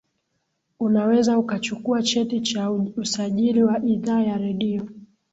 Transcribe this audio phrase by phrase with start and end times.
[0.79, 4.87] unaweza ukachukua cheti cha usajili wa idhaa ya redio